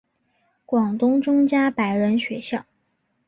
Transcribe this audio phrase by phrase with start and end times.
[0.65, 2.65] 广东中加柏仁学校。